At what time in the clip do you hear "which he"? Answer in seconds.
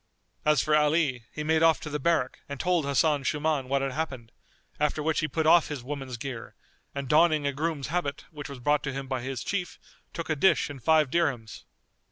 5.03-5.27